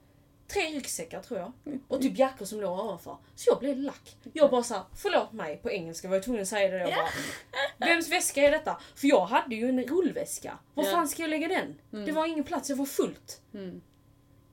[0.47, 1.51] tre ryggsäckar tror jag.
[1.87, 3.17] Och typ jackor som låg ovanför.
[3.35, 4.17] Så jag blev lack.
[4.33, 6.77] Jag bara såhär, förlåt mig på engelska var jag tvungen att säga det.
[6.77, 8.81] Jag bara, Vems väska är detta?
[8.95, 10.57] För jag hade ju en rullväska.
[10.73, 12.05] Var fan ska jag lägga den?
[12.05, 13.41] Det var ingen plats, det var fullt.
[13.53, 13.81] Mm.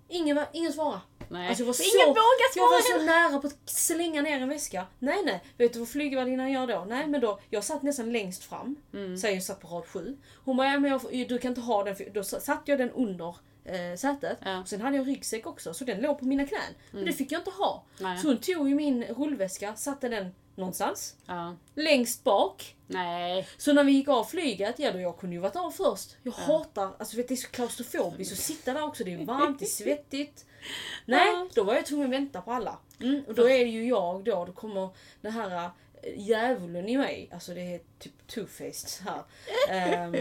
[0.09, 1.01] Ingen, ingen svarade.
[1.31, 1.49] Nej.
[1.49, 3.01] Alltså jag var så, ingen vågar jag var svara.
[3.01, 4.87] så nära på att slänga ner en väska.
[4.99, 6.85] Nej nej, vet du vad flygvärdinnan gör då?
[6.89, 8.77] Nej men då, jag satt nästan längst fram.
[8.95, 9.17] Mm.
[9.17, 10.17] Så jag satt på rad sju.
[10.45, 11.97] Hon bara, ja, men jag, du kan inte ha den.
[11.97, 14.39] För, då satt jag den under eh, sätet.
[14.45, 14.61] Ja.
[14.61, 16.75] Och sen hade jag ryggsäck också så den låg på mina knän.
[16.91, 17.85] Men det fick jag inte ha.
[18.01, 18.19] Nej.
[18.19, 21.17] Så hon tog ju min rullväska, satte den någonstans.
[21.27, 21.57] Ja.
[21.75, 22.77] Längst bak.
[22.87, 23.49] Nej.
[23.59, 26.17] Så när vi gick av flyget, ja då jag kunde ju varit av först.
[26.23, 29.05] Jag hatar, alltså vet, det är så klaustrofobiskt att sitta där också.
[29.05, 30.45] Det är varmt, det är svettigt.
[31.05, 31.49] Nej, Ja.
[31.55, 32.79] då var jag tvungen att vänta på alla.
[33.01, 34.89] Mm, och då är det ju jag då, då kommer
[35.21, 35.71] den här äh,
[36.17, 37.29] djävulen i mig.
[37.33, 39.23] Alltså det är typ two-faced här.
[39.71, 40.17] Ehm,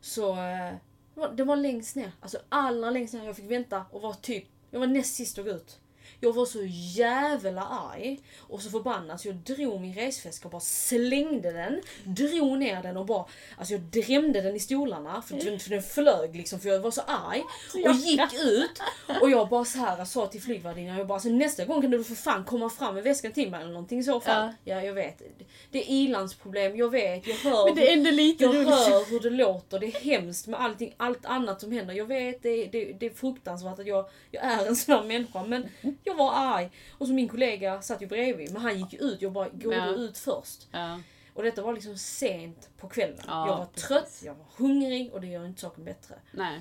[0.00, 0.78] så det
[1.14, 2.12] var- det var längst ner.
[2.20, 3.24] Alltså allra längst ner.
[3.24, 5.78] Jag fick vänta och var typ, jag var näst sist att gå ut.
[6.20, 6.58] Jag var så
[6.96, 11.80] jävla arg och så förbannad så jag drog min resväska och bara slängde den.
[12.04, 13.24] Drog ner den och bara,
[13.58, 16.90] alltså jag drämde den i stolarna för, den- för den flög liksom för jag var
[16.90, 17.42] så arg.
[17.88, 18.80] Och gick ut
[19.20, 22.04] och jag bara så här sa till flygvärdinnan, jag bara alltså, nästa gång kan du
[22.04, 24.52] för fan komma fram med väskan till mig eller någonting i så fall.
[24.64, 25.22] Ja, jag vet.
[25.70, 27.64] Det är ilandsproblem, jag vet, jag hör.
[27.64, 28.68] Men det är ändå lite Jag roligt.
[28.68, 31.94] hör hur det låter, det är hemskt med allting, allt annat som händer.
[31.94, 35.44] Jag vet, det, det, det är fruktansvärt att jag, jag är en sån här människa.
[35.44, 35.68] Men
[36.06, 36.70] jag var arg.
[36.98, 39.22] Och så min kollega satt ju bredvid, men han gick ut.
[39.22, 39.86] Jag bara, går Ja.
[39.86, 40.66] du ut först?
[40.70, 41.00] Ja.
[41.34, 43.18] Och detta var liksom sent på kvällen.
[43.26, 43.88] Ja, jag var precis.
[43.88, 46.14] trött, jag var hungrig och det gör inte saken bättre.
[46.32, 46.60] Nej.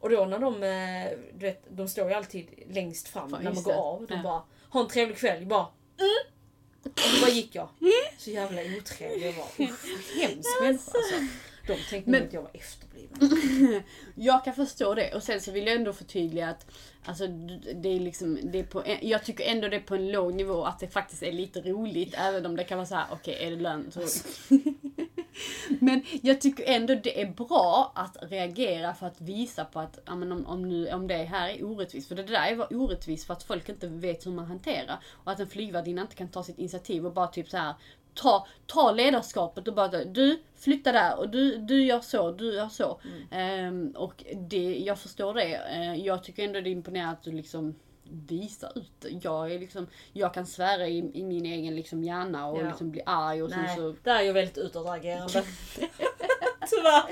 [0.00, 3.52] Och då när de, eh, du vet, de står ju alltid längst fram Fan, när
[3.52, 3.78] man går det.
[3.78, 4.06] av.
[4.06, 4.22] De Ja.
[4.22, 5.46] bara, ha en trevlig kväll.
[5.46, 5.66] Bara,
[5.98, 6.32] mm.
[6.94, 7.68] Och så bara gick jag.
[8.18, 9.44] Så jävla otrevlig jag var.
[9.66, 11.14] Usch, hemsk människa alltså.
[11.66, 13.82] De tänkte Men- att jag var efterbliven.
[14.14, 16.66] Jag kan förstå det och sen så vill jag ändå förtydliga att
[17.04, 17.26] alltså,
[17.74, 20.64] det är liksom, det är på jag tycker ändå det är på en låg nivå
[20.64, 23.50] att det faktiskt är lite roligt även om det kan vara så här: okej är
[23.50, 23.94] det lönt?
[23.94, 24.00] Så...
[25.80, 30.14] Men jag tycker ändå det är bra att reagera för att visa på att ja,
[30.14, 32.08] men om, om, nu, om det här är orättvist.
[32.08, 34.98] För det där är var orättvist för att folk inte vet hur man hanterar.
[35.24, 37.74] Och att en flygvärdinna inte kan ta sitt initiativ och bara typ så här
[38.14, 42.68] ta, ta ledarskapet och bara du flytta där och du, du gör så, du gör
[42.68, 43.00] så.
[43.30, 45.54] Ehm, och det, jag förstår det.
[45.54, 47.74] Eh, jag tycker ändå det är imponerande att du liksom
[48.10, 49.06] visar ut.
[49.22, 52.66] Jag, är liksom, jag kan svära i, i min egen liksom hjärna och Ja.
[52.68, 53.94] liksom bli arg och Nej, så...
[54.02, 55.32] där är jag väldigt utåtagerande.
[56.70, 57.04] Tyvärr.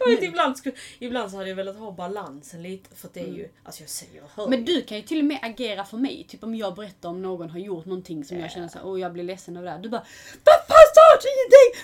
[0.00, 3.32] Jag vet, ibland, skulle, ibland så hade jag velat ha balansen lite för det är
[3.32, 4.58] ju, alltså jag säger hör Mm.
[4.58, 6.26] Men du kan ju till och med agera för mig.
[6.28, 9.12] Typ om jag berättar om någon har gjort någonting som jag känner såhär, åh jag
[9.12, 9.78] blir ledsen över det här.
[9.78, 10.06] Du bara
[10.44, 11.82] Pappa sa ingenting!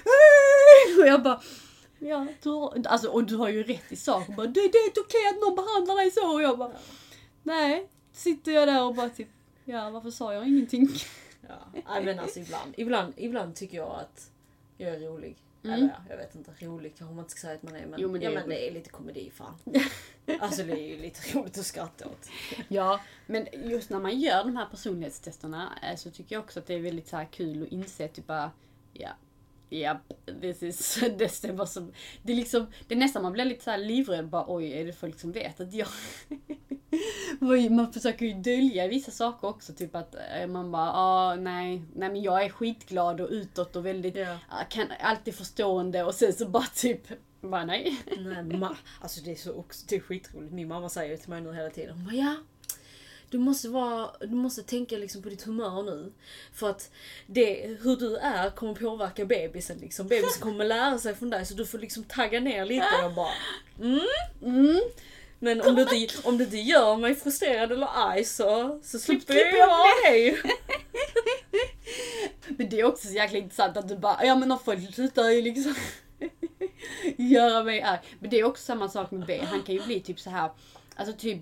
[1.02, 1.40] Och jag bara
[1.98, 4.28] Ja, du har, alltså, och du har ju rätt i sak.
[4.28, 6.34] Och bara, det, det är inte okej att någon behandlar dig så.
[6.34, 6.72] Och jag bara,
[7.42, 7.88] nej.
[8.12, 9.28] Sitter jag där och bara typ,
[9.64, 10.88] ja varför sa jag ingenting?
[11.48, 14.30] Ja, men alltså ibland, ibland, ibland tycker jag att
[14.76, 15.36] jag är rolig.
[15.64, 15.74] Mm.
[15.74, 18.00] Eller ja, jag vet inte, rolig kanske man inte ska säga att man är men,
[18.00, 19.54] Jo, men det ja, är men det är lite komedi fan.
[20.40, 22.28] Alltså det är ju lite roligt att skratta åt.
[22.68, 26.66] Ja, men just när man gör de här personlighetstesterna eh, så tycker jag också att
[26.66, 28.50] det är väldigt så kul att inse typ bara,
[28.92, 29.10] ja,
[29.68, 30.00] ja,
[30.40, 33.70] this is, det stämmer som, det är liksom, det är nästan man blir lite så
[33.70, 35.88] här livrädd bara oj, är det folk som vet att jag
[37.70, 42.08] Man försöker ju dölja vissa saker också, typ att eh, man bara, ah, nej, nej
[42.08, 44.38] men jag är skitglad och utåt och väldigt, Ja.
[44.48, 47.00] ah, kan alltid förstående och sen så bara typ,
[47.40, 47.96] bara nej.
[48.18, 50.52] Nej, ma, alltså det är så också, det är skitroligt.
[50.52, 51.94] Min mamma säger till mig nu hela tiden.
[51.94, 52.36] Hon bara, ja.
[53.30, 56.12] du måste, vara, du måste tänka liksom på ditt humör nu.
[56.52, 56.90] För att
[57.26, 59.78] det, hur du är kommer påverka bebisen.
[59.78, 60.08] Liksom.
[60.08, 63.04] Bebisen kommer lära sig från dig så du får liksom tagga ner lite.
[63.06, 63.32] Och bara,
[63.80, 64.00] mm.
[64.42, 64.80] Mm.
[65.42, 69.34] Men om du, inte, om du inte gör mig frustrerad eller arg så, så slipper
[69.34, 70.42] jag jag vara dig.
[72.56, 75.30] Men det är också så jäkla intressant att du bara, ja men om folk slutar
[75.30, 75.74] ju liksom
[77.16, 77.98] göra mig arg.
[78.20, 79.44] Men det är också samma sak med B.
[79.44, 80.50] Han kan ju bli typ så här,
[80.96, 81.38] alltså typ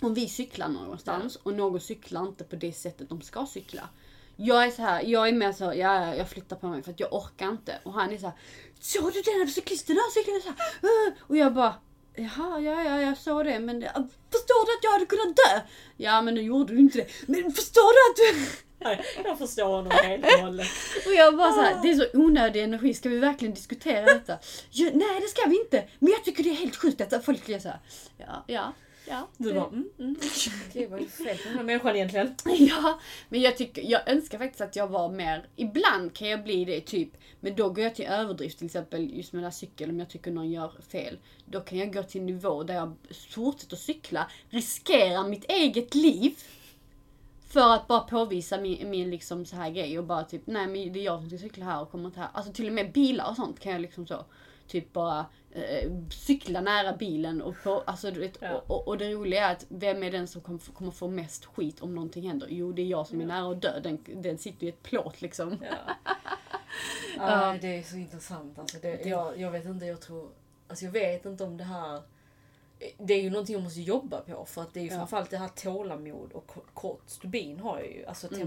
[0.00, 3.88] om vi cyklar någonstans och någon cyklar inte på det sättet de ska cykla.
[4.36, 6.90] Jag är så här, jag är mer så, ja, ja, jag flyttar på mig för
[6.90, 7.78] att jag orkar inte.
[7.82, 8.36] Och han är så här,
[8.80, 11.14] såg du den cyklisten där cyklade så här?
[11.28, 11.74] Och jag bara,
[12.14, 13.92] jaha, ja, ja, jag såg det, men det-
[14.32, 15.60] förstår du att jag hade kunnat dö?
[15.96, 17.06] Ja, men nu gjorde du inte det.
[17.26, 18.46] Men förstår du att du...
[18.84, 20.66] Nej, jag förstår honom helt och hållet.
[21.06, 24.38] Och jag bara så här, det är så onödig energi, ska vi verkligen diskutera detta?
[24.70, 27.48] Ja, nej det ska vi inte, men jag tycker det är helt sjukt att folk
[27.48, 27.78] är så här,
[28.18, 28.72] ja, ja,
[29.08, 29.28] ja.
[29.36, 30.16] Du bara, mm, mm.
[30.68, 32.34] Okej, vad är fel på den här människan egentligen?
[32.68, 36.64] Ja, men jag tycker, jag önskar faktiskt att jag var mer, ibland kan jag bli
[36.64, 37.10] det typ,
[37.40, 40.08] men då går jag till överdrift till exempel just med den här cykeln om jag
[40.08, 41.18] tycker någon gör fel.
[41.44, 42.96] Då kan jag gå till en nivå där jag
[43.30, 46.34] fortsätter cykla, riskerar mitt eget liv.
[47.48, 50.92] För att bara påvisa min, min liksom så här grej och bara typ, nej men
[50.92, 52.28] det är jag som ska cykla här och kommer inte här.
[52.32, 54.24] Alltså till och med bilar och sånt kan jag liksom så,
[54.66, 58.62] typ bara eh, cykla nära bilen och på, alltså du vet, Ja.
[58.66, 61.80] och, och, det roliga är att vem är den som kommer, kommer få mest skit
[61.80, 62.46] om någonting händer?
[62.50, 65.22] Jo det är jag som är nära att dö, den, den sitter i ett plåt
[65.22, 65.56] liksom.
[65.70, 66.12] Ja.
[67.16, 68.58] ja, det är så intressant.
[68.58, 70.28] Alltså det, jag, jag vet inte, jag tror...
[70.68, 72.02] Alltså jag vet inte om det här...
[72.98, 74.96] Det är ju någonting jag måste jobba på för att det är ju Ja.
[74.96, 78.06] framförallt det här tålamod och ko- kort stubin har jag ju.
[78.06, 78.40] Alltså Mm.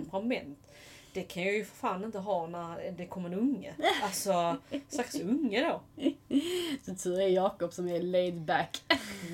[1.16, 3.74] Det kan jag ju för fan inte ha när det kommer en unge.
[4.04, 4.58] Alltså,
[4.90, 5.82] stackars unge då.
[6.86, 8.84] Så tur är Jakob som är laid back.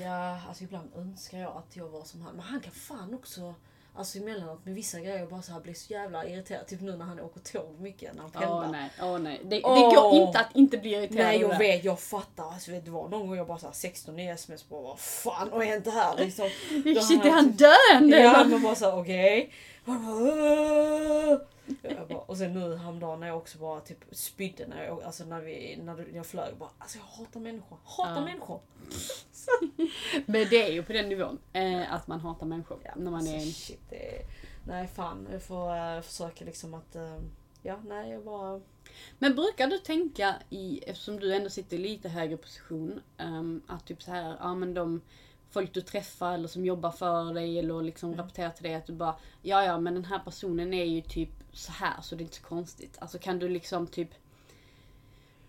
[0.02, 2.34] Ja, alltså ibland önskar jag att jag var som han.
[2.36, 3.54] Men han kan fan också,
[3.94, 6.66] alltså emellanåt med vissa grejer bara så här bli så jävla irriterad.
[6.66, 8.64] Typ nu när han åker tåg mycket när han pendlar.
[8.64, 9.40] Åh nej, åh nej.
[9.44, 9.94] Det, det Åh.
[9.94, 12.44] går inte att inte bli irriterad Nej jag vet, jag fattar.
[12.44, 15.50] Alltså, vet, det var någon gång jag bara såhär 16 i sms bara vad fan
[15.50, 16.48] vad är inte här liksom.
[17.08, 18.18] Shit, är han han döende?
[18.18, 19.52] Ja men bara såhär okej.
[19.84, 20.04] Han
[22.08, 25.40] bara, Och sen nu häromdagen när jag också bara typ spydde när jag, alltså när,
[25.40, 26.56] vi, när jag flög.
[26.56, 27.78] Bara, alltså jag hatar människor.
[27.84, 28.24] Hatar Ja.
[28.24, 28.60] människor.
[30.26, 31.38] Men det är ju på den nivån.
[31.52, 32.78] Eh, att man hatar människor.
[32.96, 33.34] när man är...
[33.34, 34.22] Alltså, shit, det är,
[34.66, 36.96] nej fan, jag får uh, försöka liksom att...
[36.96, 37.18] eh,
[37.62, 38.60] ja, nej jag bara...
[39.18, 43.86] Men brukar du tänka i, eftersom du ändå sitter i lite högre position, ehm, att
[43.86, 45.00] typ så här, ja men de
[45.52, 48.18] folk du träffar eller som jobbar för dig eller liksom Mm.
[48.20, 51.30] rapporterar till dig att du bara, ja ja men den här personen är ju typ
[51.52, 52.96] så här så det är inte så konstigt.
[52.98, 54.08] Alltså kan du liksom typ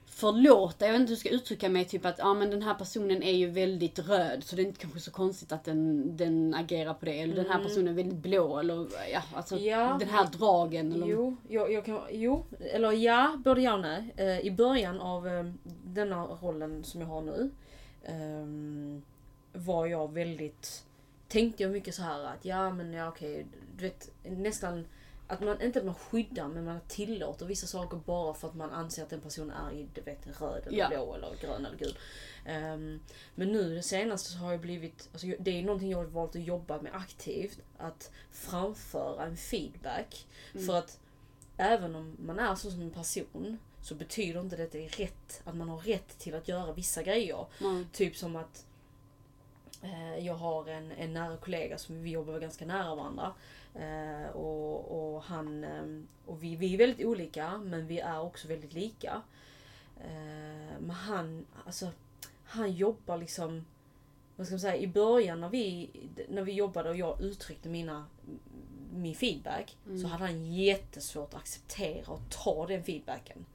[0.06, 2.74] förlåta, jag vet inte hur jag ska uttrycka mig, typ att ja men den här
[2.74, 6.54] personen är ju väldigt röd så det är inte kanske så konstigt att den, den
[6.54, 7.20] agerar på det.
[7.22, 7.68] Eller den här Mm.
[7.68, 9.98] personen är väldigt blå eller ja, alltså Ja.
[10.00, 10.94] den här dragen.
[10.94, 14.14] Eller, Jo, jag, jag kan, jo, eller ja, både ja och nej.
[14.18, 15.46] Eh, I början av eh,
[15.84, 17.50] denna rollen som jag har nu
[18.04, 19.02] ehm,
[19.54, 20.86] var jag väldigt,
[21.28, 23.46] tänkte jag mycket så här att ja men ja okej,
[23.78, 24.86] du vet nästan
[25.28, 28.72] att man, inte att man skyddar men man tillåter vissa saker bara för att man
[28.72, 30.88] anser att den personen är i, du vet, röd eller Ja.
[30.90, 31.98] blå eller grön eller gul.
[32.46, 33.00] Ehm,
[33.36, 36.36] men nu det senaste så har jag blivit, alltså, det är någonting jag har valt
[36.36, 37.60] att jobba med aktivt.
[37.78, 40.28] Att framföra en feedback.
[40.66, 41.00] För att
[41.58, 44.90] även om man är så som en person så betyder inte det att det är
[44.90, 47.46] rätt, att man har rätt till att göra vissa grejer.
[47.62, 47.88] Mm.
[47.92, 48.66] Typ som att
[50.20, 53.34] jag har en, en nära kollega som vi jobbar ganska nära varandra.
[53.76, 58.48] Eh, och, och han eh, och vi, vi är väldigt olika men vi är också
[58.48, 59.22] väldigt lika.
[59.98, 61.90] Eh, men han, alltså,
[62.44, 63.66] han jobbar liksom
[64.36, 65.90] vad ska man säga, i början när vi,
[66.30, 68.06] när vi jobbade och jag uttryckte mina,
[68.94, 73.46] min feedback så hade han jättesvårt att acceptera och ta den feedbacken.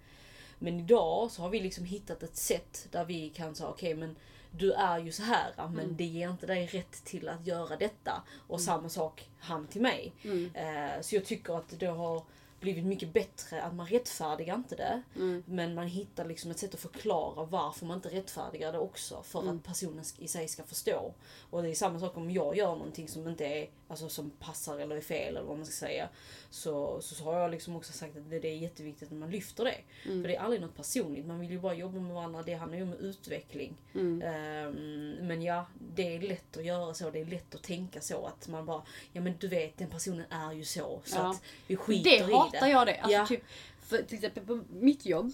[0.58, 4.16] Men idag så har vi liksom hittat ett sätt där vi kan säga okej men
[4.50, 8.22] du är ju så här men det ger inte dig rätt till att göra detta.
[8.46, 10.12] Och samma sak han till mig.
[10.22, 10.50] Mm.
[10.54, 12.22] Eh, så jag tycker att det har
[12.60, 15.02] blivit mycket bättre att man rättfärdigar inte det.
[15.16, 15.42] Mm.
[15.46, 19.22] Men man hittar liksom ett sätt att förklara varför man inte rättfärdigar det också.
[19.22, 19.56] För Mm.
[19.56, 21.14] att personen i sig ska förstå.
[21.50, 24.78] Och det är samma sak om jag gör någonting som inte är, alltså som passar
[24.78, 26.08] eller är fel eller vad man ska säga.
[26.50, 29.30] Så, så, så har jag liksom också sagt att det, det är jätteviktigt att man
[29.30, 29.74] lyfter det.
[30.10, 30.22] Mm.
[30.22, 32.42] För det är aldrig något personligt, man vill ju bara jobba med varandra.
[32.42, 33.74] Det handlar ju om utveckling.
[33.94, 34.22] Mm.
[34.22, 37.10] Ehm, men ja, det är lätt att göra så.
[37.10, 38.26] Det är lätt att tänka så.
[38.26, 41.00] Att man bara, ja men du vet den personen är ju så.
[41.04, 41.30] Så Ja.
[41.30, 42.70] att vi skiter Det i hatar det.
[42.70, 42.96] jag det.
[42.96, 43.26] Alltså, Ja.
[43.26, 43.42] typ,
[43.80, 45.32] för till exempel på mitt jobb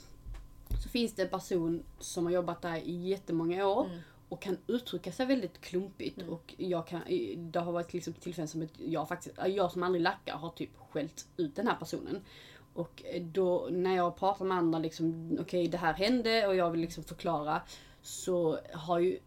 [0.82, 3.84] så finns det en person som har jobbat där i jättemånga år.
[3.86, 3.98] Mm.
[4.28, 6.18] Och kan uttrycka sig väldigt klumpigt.
[6.18, 6.32] Mm.
[6.32, 7.02] Och jag kan,
[7.36, 11.26] det har varit liksom tillfällen som jag faktiskt, jag som aldrig lackar har typ skällt
[11.36, 12.20] ut den här personen.
[12.74, 16.80] Och då när jag pratar med andra liksom, okej det här hände och jag vill
[16.80, 17.62] liksom förklara.
[18.02, 19.18] Så har ju,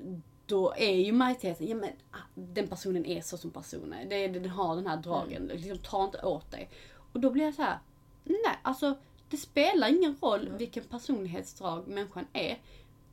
[0.45, 4.05] då är ju majoriteten, ja men ah, den personen är så som person är.
[4.05, 6.69] Det, den har den här dragen, liksom ta inte åt dig.
[7.13, 7.79] Och då blir jag så här,
[8.23, 8.95] nej alltså
[9.29, 12.57] det spelar ingen roll vilken personlighetsdrag människan är.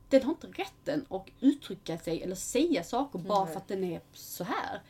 [0.09, 3.53] Den har inte rätten att uttrycka sig eller säga saker bara Nej.
[3.53, 4.81] för att den är så här.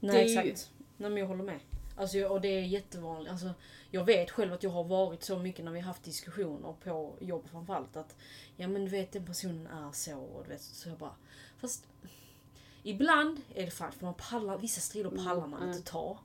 [0.00, 0.70] Nej Det är ju- exakt.
[0.96, 1.60] Nej men jag håller med.
[1.96, 3.32] Alltså, och det är jättevanligt.
[3.32, 3.50] Alltså,
[3.90, 7.16] jag vet själv att jag har varit så mycket när vi har haft diskussioner på
[7.20, 8.16] jobb framförallt att
[8.56, 11.14] ja men du vet den personen är så och du vet så jag bara
[11.58, 11.86] fast
[12.82, 16.18] ibland är det fan för man pallar, vissa strider pallar man Mm, inte ta.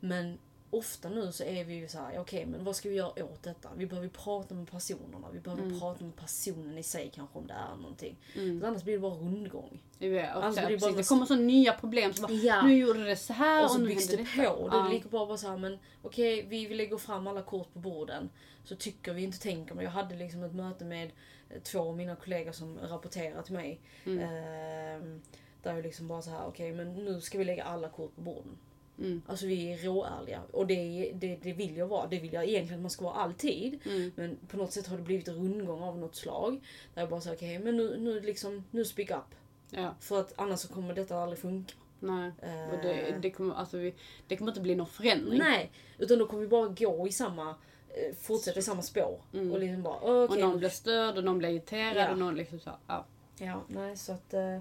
[0.00, 0.38] Men
[0.70, 3.42] ofta nu så är vi ju så här, okej men vad ska vi göra åt
[3.42, 3.68] detta?
[3.76, 5.80] Vi behöver prata med personerna, vi behöver Mm.
[5.80, 8.16] prata med personen i sig kanske om det är någonting.
[8.36, 8.64] Mm.
[8.64, 9.82] Annars blir det bara rundgång.
[9.98, 12.12] Det, och Alltså, så, det bara- det kommer så nya problem.
[12.12, 12.62] Så bara, Ja.
[12.62, 14.42] Nu gjorde det så här Och så nu byggs det detta.
[14.44, 14.50] på.
[14.62, 14.92] Och då är det Ja.
[14.94, 18.30] lika bra bara såhär, men okej vi, vi lägger fram alla kort på borden.
[18.64, 21.10] Så tycker vi inte, tänker men Jag hade liksom ett möte med
[21.50, 23.80] eh, två av mina kollegor som rapporterar till mig.
[24.06, 24.18] Mm.
[24.18, 25.22] Ehm,
[25.62, 28.20] där jag liksom bara så här, okej men nu ska vi lägga alla kort på
[28.20, 28.58] borden.
[28.98, 29.22] Mm.
[29.26, 30.42] Alltså vi är råärliga.
[30.52, 32.06] Och det, det, det vill jag vara.
[32.06, 33.78] Det vill jag egentligen att man ska vara alltid.
[33.86, 34.12] Mm.
[34.16, 36.60] Men på något sätt har det blivit rundgång av något slag.
[36.94, 39.34] Där jag bara säger okej men nu, nu liksom, nu speak up.
[39.70, 41.74] Ja, För att annars så kommer detta aldrig funka.
[42.00, 42.30] nej.
[42.42, 43.94] Eh, Och det, det, kommer, alltså, vi,
[44.28, 45.38] det kommer inte bli någon förändring.
[45.38, 47.48] Nej, utan då kommer vi bara gå i samma,
[47.88, 49.20] eh, fortsätta i samma spår.
[49.32, 49.52] Mm.
[49.52, 50.42] Och liksom bara, Och okej.
[50.42, 52.12] någon blir störd och någon blir irriterad Ja.
[52.12, 52.70] och någon liksom så.
[52.86, 53.04] Ja.
[53.40, 54.34] Ja, nej så att...
[54.34, 54.60] eh,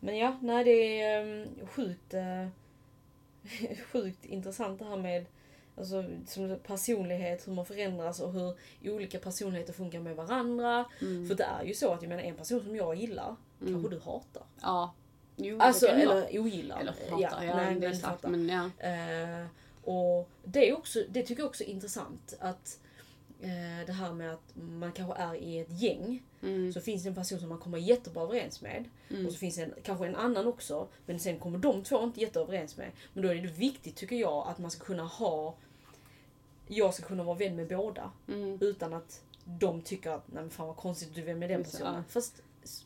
[0.00, 2.48] Men ja, nej det är um, sjukt, eh,
[3.92, 5.26] sjukt intressant det här med
[5.76, 10.84] alltså, som personlighet, hur man förändras och hur olika personligheter funkar med varandra.
[11.00, 11.28] Mm.
[11.28, 13.72] För det är ju så att jag menar en person som jag gillar, Mm.
[13.72, 14.42] kanske du hatar.
[14.62, 14.94] ja.
[15.40, 16.80] Jo, Alltså, eller ogillar.
[16.80, 18.70] Eller hatar, ja, nej, det är men ja.
[18.88, 19.46] Eh,
[19.84, 22.34] och det, är också, det tycker jag också är intressant.
[22.40, 22.80] Att
[23.40, 26.22] eh, Det här med att man kanske är i ett gäng.
[26.42, 26.72] Mm.
[26.72, 28.84] Så finns det en person som man kommer jättebra överens med.
[29.10, 29.26] Mm.
[29.26, 30.88] Och så finns det en, kanske en annan också.
[31.06, 32.90] Men sen kommer de två inte jätteöverens med.
[33.12, 35.54] Men då är det viktigt tycker jag att man ska kunna ha...
[36.66, 38.10] Jag ska kunna vara vän med båda.
[38.28, 38.58] Mm.
[38.60, 41.64] Utan att de tycker att nej men fan vad konstigt du är vän med den
[41.64, 41.94] personen.
[41.94, 42.02] ja.
[42.08, 42.42] Fast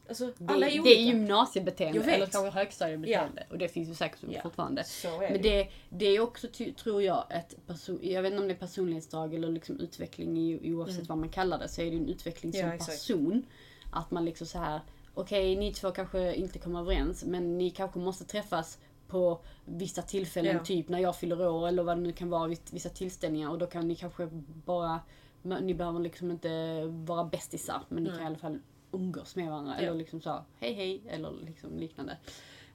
[0.09, 1.01] alltså, Det, alla är det olika.
[1.01, 3.47] är gymnasiebeteende eller kanske högstadiebeteende.
[3.51, 4.43] Och det finns ju säkert Ja.
[4.43, 4.85] fortfarande.
[5.21, 5.39] Men det.
[5.39, 6.49] det, det är också,
[6.83, 10.73] tror jag, ett person, jag vet inte om det är personlighetsdrag eller liksom utveckling i,
[10.75, 11.07] oavsett Mm.
[11.09, 13.47] vad man kallar det, så är det en utveckling som Ja, person.
[13.93, 14.81] Att man liksom så här,
[15.15, 20.57] okej ni två kanske inte kommer överens, men ni kanske måste träffas på vissa tillfällen,
[20.57, 20.65] Ja.
[20.65, 23.51] typ när jag fyller år eller vad det nu kan vara, vissa tillställningar.
[23.51, 24.29] Och då kan ni kanske
[24.67, 25.01] bara,
[25.43, 28.19] ni behöver liksom inte vara bästisar, men ni Nej.
[28.19, 28.59] kan i alla fall
[28.93, 29.75] umgås med varandra.
[29.77, 29.83] Ja.
[29.83, 32.17] Eller liksom så, hej hej, eller liksom liknande.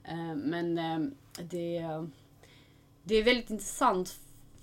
[0.04, 0.98] Eh, Men eh,
[1.42, 1.84] det,
[3.02, 4.20] det är väldigt intressant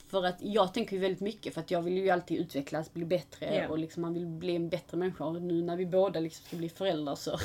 [0.08, 3.06] för att jag tänker ju väldigt mycket för att jag vill ju alltid utvecklas, bli
[3.06, 3.68] bättre Ja.
[3.70, 5.26] och liksom man vill bli en bättre människa.
[5.26, 7.38] Och nu när vi båda liksom ska bli föräldrar så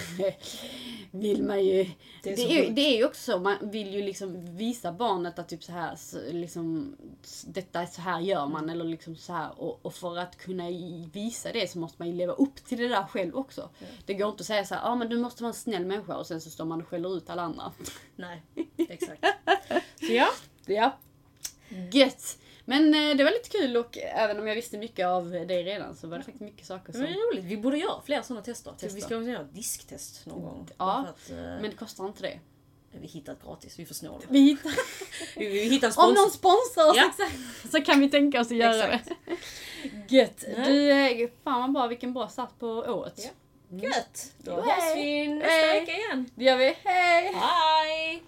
[1.11, 1.85] vill man ju...
[1.85, 1.90] Det
[2.23, 2.77] Det är är, sjukt.
[2.77, 5.96] det är ju också så, man vill ju liksom visa barnet att typ så här,
[5.96, 6.96] så, liksom,
[7.46, 8.70] detta, så här gör man Mm.
[8.70, 9.61] eller liksom så här.
[9.62, 10.70] Och, och för att kunna
[11.12, 13.70] visa det så måste man ju leva upp till det där själv också.
[13.79, 13.87] Ja.
[14.07, 15.87] Det går inte att säga så här, ja ah, men du måste vara en snäll
[15.87, 17.73] människa och sen så står man och skäller ut alla andra.
[18.16, 18.42] Nej,
[18.88, 19.25] exakt.
[20.01, 20.29] Så ja.
[20.66, 20.99] Ja.
[21.92, 22.38] Gött!
[22.70, 25.96] Men eh, det var lite kul och även om jag visste mycket av dig redan
[25.96, 27.02] så var det faktiskt mycket saker Det som...
[27.06, 27.44] är roligt.
[27.44, 28.70] Vi borde göra fler sådana tester.
[28.70, 28.94] Tester.
[28.94, 30.68] Vi ska väl göra disktest någon gång.
[30.78, 32.38] Ja, att, eh, Men det kostar inte det.
[32.92, 34.24] Vi hittar ett gratis, vi får snåla.
[34.28, 34.72] Vi hittar...
[35.38, 37.09] Vi, hittar Om någon sponsrar oss Ja.
[37.11, 39.12] exakt, så kan vi tänka oss att göra Exakt.
[40.09, 40.09] det.
[40.16, 40.44] Gött!
[40.56, 40.64] Nej.
[40.66, 40.90] Du,
[41.24, 43.14] eh, fan vad bra, vilken bra start på året.
[43.16, 43.78] Ja.
[43.78, 44.33] Gött!
[44.38, 46.30] Då hörs vi nästa vecka igen.
[46.35, 46.76] Det gör vi.
[46.85, 47.33] Hej!
[47.35, 48.22] Hej!